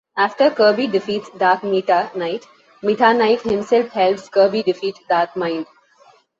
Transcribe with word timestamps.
After 0.17 0.49
Kirby 0.49 0.87
defeats 0.87 1.29
Dark 1.37 1.63
Meta 1.63 2.09
Knight, 2.15 2.47
Meta 2.81 3.13
Knight 3.13 3.43
himself 3.43 3.89
helps 3.89 4.29
Kirby 4.29 4.63
defeat 4.63 4.95
Dark 5.07 5.35
Mind. 5.35 5.67